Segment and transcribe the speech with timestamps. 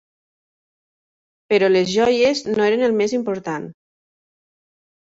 [1.53, 3.71] Però les joies no eren el més important.